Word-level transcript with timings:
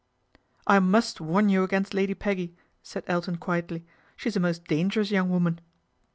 "I 0.65 0.79
must 0.79 1.21
warn 1.21 1.49
you 1.49 1.61
against 1.61 1.93
Lady 1.93 2.15
Peggy," 2.15 2.55
said 2.81 3.03
Elton 3.05 3.35
quietly." 3.35 3.85
She's 4.17 4.35
a 4.35 4.39
most 4.39 4.65
dangerous 4.65 5.11
young 5.11 5.29
woman." 5.29 5.61